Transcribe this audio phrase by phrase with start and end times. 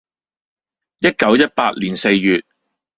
[0.97, 2.35] （一九一八年四月。）